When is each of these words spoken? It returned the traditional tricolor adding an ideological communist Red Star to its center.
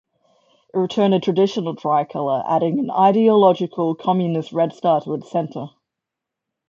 It 0.73 0.79
returned 0.79 1.13
the 1.13 1.19
traditional 1.19 1.75
tricolor 1.75 2.43
adding 2.47 2.79
an 2.79 2.89
ideological 2.89 3.93
communist 3.93 4.51
Red 4.51 4.73
Star 4.73 4.99
to 5.01 5.13
its 5.13 5.29
center. 5.31 5.67